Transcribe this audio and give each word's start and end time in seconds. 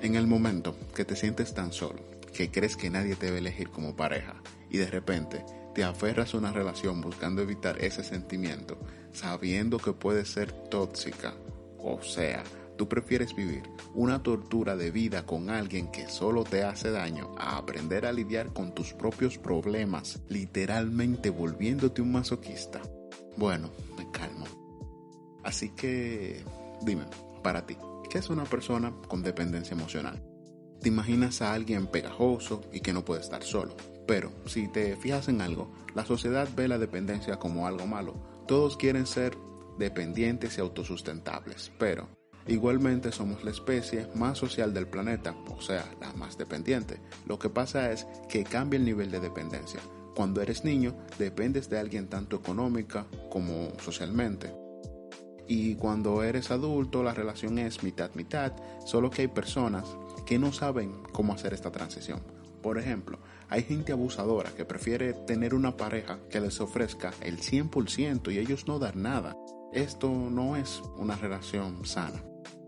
En 0.00 0.14
el 0.14 0.26
momento 0.26 0.76
que 0.94 1.04
te 1.04 1.16
sientes 1.16 1.54
tan 1.54 1.72
solo, 1.72 2.00
que 2.32 2.50
crees 2.50 2.76
que 2.76 2.90
nadie 2.90 3.16
te 3.16 3.26
debe 3.26 3.38
elegir 3.38 3.70
como 3.70 3.96
pareja, 3.96 4.42
y 4.70 4.78
de 4.78 4.86
repente 4.86 5.44
te 5.74 5.84
aferras 5.84 6.34
a 6.34 6.38
una 6.38 6.52
relación 6.52 7.00
buscando 7.00 7.42
evitar 7.42 7.82
ese 7.82 8.04
sentimiento, 8.04 8.78
sabiendo 9.12 9.78
que 9.78 9.92
puede 9.92 10.24
ser 10.24 10.52
tóxica, 10.52 11.34
o 11.78 12.02
sea, 12.02 12.42
tú 12.76 12.88
prefieres 12.88 13.34
vivir 13.34 13.62
una 13.94 14.22
tortura 14.22 14.76
de 14.76 14.90
vida 14.90 15.24
con 15.24 15.50
alguien 15.50 15.90
que 15.90 16.08
solo 16.08 16.44
te 16.44 16.62
hace 16.62 16.90
daño 16.90 17.34
a 17.38 17.56
aprender 17.56 18.06
a 18.06 18.12
lidiar 18.12 18.52
con 18.52 18.74
tus 18.74 18.92
propios 18.92 19.38
problemas, 19.38 20.20
literalmente 20.28 21.30
volviéndote 21.30 22.02
un 22.02 22.12
masoquista. 22.12 22.82
Bueno, 23.36 23.70
me 23.96 24.10
calmo. 24.10 24.46
Así 25.42 25.70
que, 25.70 26.44
dime, 26.82 27.04
para 27.42 27.64
ti, 27.66 27.76
¿qué 28.16 28.20
es 28.20 28.30
una 28.30 28.44
persona 28.44 28.94
con 29.08 29.22
dependencia 29.22 29.74
emocional? 29.74 30.22
Te 30.80 30.88
imaginas 30.88 31.42
a 31.42 31.52
alguien 31.52 31.86
pegajoso 31.86 32.62
y 32.72 32.80
que 32.80 32.94
no 32.94 33.04
puede 33.04 33.20
estar 33.20 33.42
solo. 33.42 33.76
Pero, 34.06 34.32
si 34.46 34.68
te 34.68 34.96
fijas 34.96 35.28
en 35.28 35.42
algo, 35.42 35.70
la 35.94 36.06
sociedad 36.06 36.48
ve 36.56 36.66
la 36.66 36.78
dependencia 36.78 37.38
como 37.38 37.66
algo 37.66 37.86
malo. 37.86 38.14
Todos 38.48 38.78
quieren 38.78 39.06
ser 39.06 39.36
dependientes 39.78 40.56
y 40.56 40.62
autosustentables, 40.62 41.70
pero 41.78 42.08
igualmente 42.46 43.12
somos 43.12 43.44
la 43.44 43.50
especie 43.50 44.08
más 44.14 44.38
social 44.38 44.72
del 44.72 44.88
planeta, 44.88 45.36
o 45.50 45.60
sea, 45.60 45.84
la 46.00 46.10
más 46.14 46.38
dependiente. 46.38 46.98
Lo 47.26 47.38
que 47.38 47.50
pasa 47.50 47.92
es 47.92 48.06
que 48.30 48.44
cambia 48.44 48.78
el 48.78 48.86
nivel 48.86 49.10
de 49.10 49.20
dependencia. 49.20 49.80
Cuando 50.14 50.40
eres 50.40 50.64
niño, 50.64 50.96
dependes 51.18 51.68
de 51.68 51.78
alguien 51.78 52.08
tanto 52.08 52.36
económica 52.36 53.04
como 53.28 53.78
socialmente. 53.78 54.54
Y 55.48 55.76
cuando 55.76 56.22
eres 56.22 56.50
adulto, 56.50 57.02
la 57.02 57.14
relación 57.14 57.58
es 57.58 57.82
mitad-mitad, 57.82 58.52
solo 58.84 59.10
que 59.10 59.22
hay 59.22 59.28
personas 59.28 59.84
que 60.24 60.38
no 60.38 60.52
saben 60.52 60.92
cómo 61.12 61.32
hacer 61.32 61.54
esta 61.54 61.70
transición. 61.70 62.20
Por 62.62 62.78
ejemplo, 62.78 63.18
hay 63.48 63.62
gente 63.62 63.92
abusadora 63.92 64.50
que 64.50 64.64
prefiere 64.64 65.12
tener 65.12 65.54
una 65.54 65.76
pareja 65.76 66.18
que 66.30 66.40
les 66.40 66.60
ofrezca 66.60 67.12
el 67.20 67.38
100% 67.38 68.32
y 68.32 68.38
ellos 68.38 68.66
no 68.66 68.78
dar 68.78 68.96
nada. 68.96 69.36
Esto 69.72 70.08
no 70.10 70.56
es 70.56 70.82
una 70.96 71.14
relación 71.16 71.84
sana. 71.84 72.22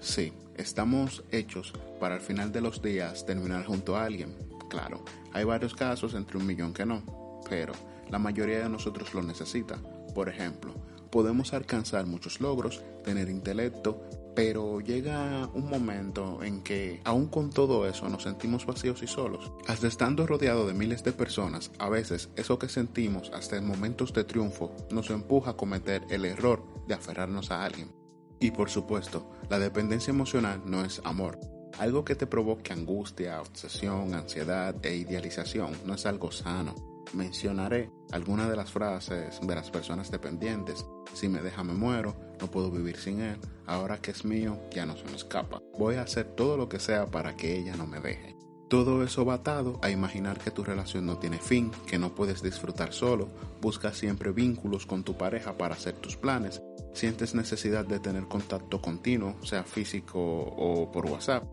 Sí, 0.00 0.32
estamos 0.56 1.22
hechos 1.30 1.72
para 2.00 2.16
al 2.16 2.20
final 2.20 2.50
de 2.50 2.60
los 2.60 2.82
días 2.82 3.24
terminar 3.24 3.64
junto 3.64 3.96
a 3.96 4.04
alguien. 4.04 4.34
Claro, 4.68 5.04
hay 5.32 5.44
varios 5.44 5.74
casos 5.74 6.14
entre 6.14 6.38
un 6.38 6.46
millón 6.46 6.72
que 6.72 6.84
no 6.84 7.24
pero 7.48 7.72
la 8.10 8.18
mayoría 8.18 8.60
de 8.60 8.68
nosotros 8.68 9.14
lo 9.14 9.22
necesita. 9.22 9.78
Por 10.14 10.28
ejemplo, 10.28 10.74
podemos 11.14 11.52
alcanzar 11.52 12.06
muchos 12.06 12.40
logros, 12.40 12.82
tener 13.04 13.28
intelecto, 13.28 14.02
pero 14.34 14.80
llega 14.80 15.48
un 15.54 15.70
momento 15.70 16.42
en 16.42 16.60
que, 16.60 17.00
aun 17.04 17.28
con 17.28 17.50
todo 17.50 17.86
eso, 17.86 18.08
nos 18.08 18.24
sentimos 18.24 18.66
vacíos 18.66 19.00
y 19.00 19.06
solos. 19.06 19.52
Hasta 19.68 19.86
estando 19.86 20.26
rodeado 20.26 20.66
de 20.66 20.74
miles 20.74 21.04
de 21.04 21.12
personas, 21.12 21.70
a 21.78 21.88
veces 21.88 22.30
eso 22.34 22.58
que 22.58 22.68
sentimos 22.68 23.30
hasta 23.32 23.56
en 23.56 23.64
momentos 23.64 24.12
de 24.12 24.24
triunfo 24.24 24.74
nos 24.90 25.08
empuja 25.10 25.52
a 25.52 25.56
cometer 25.56 26.02
el 26.10 26.24
error 26.24 26.64
de 26.88 26.94
aferrarnos 26.94 27.52
a 27.52 27.64
alguien. 27.64 27.94
Y 28.40 28.50
por 28.50 28.68
supuesto, 28.68 29.30
la 29.48 29.60
dependencia 29.60 30.10
emocional 30.10 30.62
no 30.66 30.84
es 30.84 31.00
amor. 31.04 31.38
Algo 31.78 32.04
que 32.04 32.16
te 32.16 32.26
provoque 32.26 32.72
angustia, 32.72 33.40
obsesión, 33.40 34.14
ansiedad 34.14 34.74
e 34.84 34.96
idealización 34.96 35.74
no 35.86 35.94
es 35.94 36.06
algo 36.06 36.32
sano 36.32 36.93
mencionaré 37.12 37.90
algunas 38.12 38.48
de 38.48 38.56
las 38.56 38.70
frases 38.70 39.40
de 39.40 39.54
las 39.54 39.70
personas 39.70 40.10
dependientes. 40.10 40.86
Si 41.12 41.28
me 41.28 41.42
deja 41.42 41.62
me 41.64 41.74
muero, 41.74 42.16
no 42.40 42.50
puedo 42.50 42.70
vivir 42.70 42.96
sin 42.96 43.20
él, 43.20 43.38
ahora 43.66 43.98
que 43.98 44.10
es 44.10 44.24
mío 44.24 44.58
ya 44.70 44.86
no 44.86 44.96
se 44.96 45.04
me 45.04 45.16
escapa. 45.16 45.60
Voy 45.78 45.96
a 45.96 46.02
hacer 46.02 46.26
todo 46.34 46.56
lo 46.56 46.68
que 46.68 46.80
sea 46.80 47.06
para 47.06 47.36
que 47.36 47.58
ella 47.58 47.76
no 47.76 47.86
me 47.86 48.00
deje. 48.00 48.34
Todo 48.68 49.04
eso 49.04 49.24
va 49.24 49.40
a 49.82 49.90
imaginar 49.90 50.38
que 50.38 50.50
tu 50.50 50.64
relación 50.64 51.06
no 51.06 51.18
tiene 51.18 51.38
fin, 51.38 51.70
que 51.86 51.98
no 51.98 52.14
puedes 52.14 52.42
disfrutar 52.42 52.92
solo, 52.92 53.28
buscas 53.60 53.96
siempre 53.96 54.32
vínculos 54.32 54.86
con 54.86 55.04
tu 55.04 55.16
pareja 55.16 55.56
para 55.56 55.74
hacer 55.74 55.94
tus 55.94 56.16
planes, 56.16 56.62
sientes 56.92 57.34
necesidad 57.34 57.84
de 57.84 58.00
tener 58.00 58.26
contacto 58.26 58.80
continuo, 58.80 59.36
sea 59.44 59.64
físico 59.64 60.18
o 60.18 60.90
por 60.90 61.06
WhatsApp, 61.06 61.44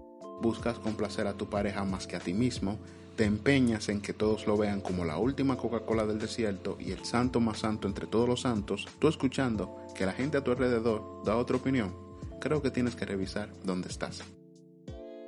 buscas 0.41 0.79
complacer 0.79 1.27
a 1.27 1.33
tu 1.33 1.49
pareja 1.49 1.83
más 1.83 2.07
que 2.07 2.15
a 2.15 2.19
ti 2.19 2.33
mismo, 2.33 2.79
te 3.15 3.25
empeñas 3.25 3.89
en 3.89 4.01
que 4.01 4.13
todos 4.13 4.47
lo 4.47 4.57
vean 4.57 4.81
como 4.81 5.05
la 5.05 5.17
última 5.17 5.57
Coca-Cola 5.57 6.05
del 6.05 6.19
desierto 6.19 6.77
y 6.79 6.91
el 6.91 7.05
santo 7.05 7.39
más 7.39 7.59
santo 7.59 7.87
entre 7.87 8.07
todos 8.07 8.27
los 8.27 8.41
santos, 8.41 8.87
tú 8.99 9.07
escuchando 9.07 9.77
que 9.95 10.05
la 10.05 10.13
gente 10.13 10.37
a 10.37 10.43
tu 10.43 10.51
alrededor 10.51 11.23
da 11.25 11.35
otra 11.35 11.57
opinión, 11.57 11.95
creo 12.39 12.61
que 12.61 12.71
tienes 12.71 12.95
que 12.95 13.05
revisar 13.05 13.53
dónde 13.63 13.89
estás. 13.89 14.21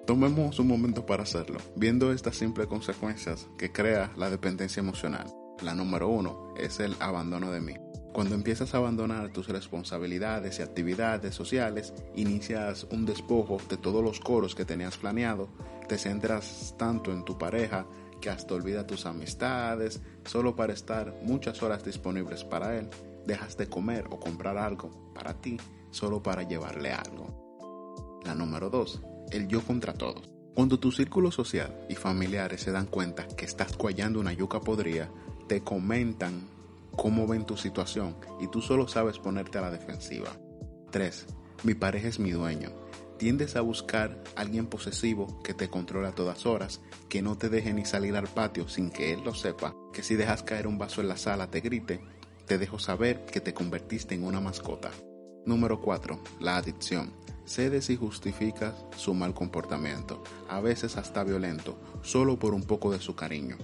Tomemos 0.06 0.60
un 0.60 0.68
momento 0.68 1.06
para 1.06 1.24
hacerlo, 1.24 1.60
viendo 1.76 2.12
estas 2.12 2.36
simples 2.36 2.68
consecuencias 2.68 3.48
que 3.58 3.72
crea 3.72 4.12
la 4.18 4.30
dependencia 4.30 4.82
emocional. 4.82 5.28
La 5.62 5.76
número 5.76 6.10
uno 6.10 6.54
es 6.58 6.82
el 6.82 6.96
abandono 7.00 7.52
de 7.52 7.62
mí. 7.62 7.74
Cuando 8.13 8.35
empiezas 8.35 8.75
a 8.75 8.78
abandonar 8.78 9.34
tus 9.34 9.47
responsabilidades 9.47 10.59
y 10.59 10.62
actividades 10.62 11.34
sociales, 11.34 11.96
inicias 12.16 12.85
un 12.91 13.07
despojo 13.07 13.57
de 13.68 13.78
todos 13.78 14.03
los 14.03 14.19
coros 14.19 14.53
que 14.53 14.66
tenías 14.66 14.97
planeado, 14.97 15.50
te 15.88 15.97
centras 15.97 16.75
tanto 16.78 17.12
en 17.12 17.25
tu 17.25 17.40
pareja 17.40 17.88
que 18.22 18.29
hasta 18.29 18.53
olvida 18.53 18.85
tus 18.85 19.07
amistades, 19.07 20.00
solo 20.25 20.56
para 20.56 20.74
estar 20.74 21.19
muchas 21.24 21.63
horas 21.63 21.84
disponibles 21.84 22.44
para 22.44 22.78
él, 22.78 22.88
dejas 23.25 23.57
de 23.57 23.68
comer 23.68 24.06
o 24.12 24.19
comprar 24.19 24.59
algo 24.59 25.12
para 25.16 25.34
ti, 25.34 25.57
solo 25.90 26.22
para 26.22 26.44
llevarle 26.44 26.94
algo. 26.94 28.22
La 28.24 28.35
número 28.35 28.69
2, 28.69 29.01
el 29.31 29.47
yo 29.47 29.62
contra 29.62 29.94
todos. 29.94 30.30
Cuando 30.53 30.80
tu 30.80 30.91
círculo 30.91 31.31
social 31.31 31.75
y 31.90 31.95
familiares 31.95 32.62
se 32.62 32.72
dan 32.72 32.85
cuenta 32.85 33.25
que 33.25 33.45
estás 33.45 33.75
cuallando 33.75 34.19
una 34.19 34.34
yuca 34.34 34.59
podrida, 34.59 35.09
te 35.47 35.63
comentan 35.63 36.47
cómo 36.96 37.28
ven 37.28 37.46
tu 37.46 37.58
situación 37.58 38.16
y 38.40 38.48
tú 38.48 38.62
solo 38.62 38.88
sabes 38.88 39.20
ponerte 39.20 39.58
a 39.58 39.62
la 39.62 39.72
defensiva. 39.72 40.31
3. 40.92 41.26
Mi 41.64 41.74
pareja 41.74 42.08
es 42.08 42.20
mi 42.20 42.31
dueño. 42.31 42.72
Tiendes 43.18 43.56
a 43.56 43.62
buscar 43.62 44.22
a 44.36 44.42
alguien 44.42 44.68
posesivo 44.68 45.42
que 45.44 45.54
te 45.54 45.70
controle 45.70 46.08
a 46.08 46.16
todas 46.16 46.46
horas, 46.46 46.81
que 47.09 47.22
no 47.22 47.38
te 47.38 47.50
deje 47.50 47.74
ni 47.74 47.86
salir 47.86 48.16
al 48.16 48.28
patio 48.28 48.68
sin 48.68 48.90
que 48.90 49.14
él 49.14 49.24
lo 49.24 49.34
sepa, 49.34 49.76
que 49.94 50.04
si 50.04 50.16
dejas 50.16 50.44
caer 50.44 50.68
un 50.68 50.78
vaso 50.78 51.02
en 51.02 51.08
la 51.08 51.18
sala 51.18 51.50
te 51.50 51.62
grite, 51.62 52.02
te 52.46 52.58
dejo 52.58 52.80
saber 52.80 53.25
que 53.25 53.40
te 53.40 53.54
convertiste 53.54 54.16
en 54.16 54.25
una 54.25 54.42
mascota. 54.42 54.92
Número 55.46 55.80
4. 55.80 56.20
La 56.42 56.58
adicción. 56.58 57.14
Cedes 57.46 57.90
y 57.90 57.98
justificas 57.98 58.74
su 58.96 59.14
mal 59.14 59.34
comportamiento, 59.34 60.24
a 60.50 60.62
veces 60.62 60.96
hasta 60.96 61.25
violento, 61.25 61.78
solo 62.02 62.40
por 62.40 62.54
un 62.54 62.64
poco 62.64 62.92
de 62.92 63.00
su 63.00 63.16
cariño. 63.16 63.58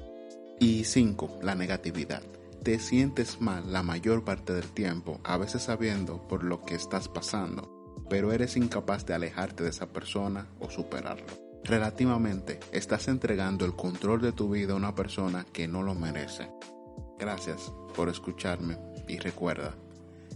Y 0.59 0.83
5. 0.83 1.39
La 1.41 1.55
negatividad 1.55 2.21
te 2.63 2.77
sientes 2.79 3.39
mal 3.39 3.71
la 3.71 3.83
mayor 3.83 4.23
parte 4.23 4.53
del 4.53 4.69
tiempo, 4.69 5.19
a 5.23 5.37
veces 5.37 5.63
sabiendo 5.63 6.27
por 6.27 6.43
lo 6.43 6.61
que 6.61 6.75
estás 6.75 7.07
pasando, 7.07 7.95
pero 8.09 8.33
eres 8.33 8.57
incapaz 8.57 9.05
de 9.05 9.13
alejarte 9.13 9.63
de 9.63 9.69
esa 9.69 9.87
persona 9.87 10.47
o 10.59 10.69
superarlo. 10.69 11.27
Relativamente, 11.63 12.59
estás 12.71 13.07
entregando 13.07 13.65
el 13.65 13.75
control 13.75 14.21
de 14.21 14.31
tu 14.31 14.49
vida 14.49 14.73
a 14.73 14.77
una 14.77 14.95
persona 14.95 15.45
que 15.53 15.67
no 15.67 15.83
lo 15.83 15.95
merece. 15.95 16.49
Gracias 17.17 17.71
por 17.95 18.09
escucharme 18.09 18.77
y 19.07 19.19
recuerda, 19.19 19.73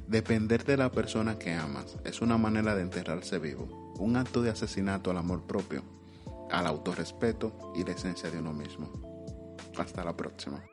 depender 0.08 0.64
de 0.64 0.78
la 0.78 0.92
persona 0.92 1.38
que 1.38 1.54
amas 1.54 1.98
es 2.04 2.22
una 2.22 2.38
manera 2.38 2.76
de 2.76 2.84
enterrarse 2.84 3.40
vivo, 3.40 3.94
un 4.00 4.16
acto 4.16 4.42
de 4.42 4.50
asesinato 4.50 5.12
al 5.12 5.18
amor 5.18 5.44
propio, 5.44 5.84
al 6.52 6.68
autorrespeto 6.68 7.74
y 7.76 7.84
la 7.84 7.92
esencia 7.92 8.30
de 8.30 8.40
uno 8.40 8.54
mismo. 8.54 8.92
Hasta 9.78 10.04
la 10.04 10.16
próxima. 10.16 10.64